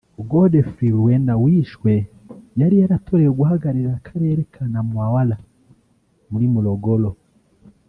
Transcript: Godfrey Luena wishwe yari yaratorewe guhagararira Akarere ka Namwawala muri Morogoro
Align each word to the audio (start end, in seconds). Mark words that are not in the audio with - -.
Godfrey 0.29 0.91
Luena 0.97 1.33
wishwe 1.43 1.93
yari 2.61 2.75
yaratorewe 2.81 3.31
guhagararira 3.39 3.91
Akarere 3.99 4.41
ka 4.53 4.63
Namwawala 4.71 5.35
muri 6.31 6.45
Morogoro 6.55 7.09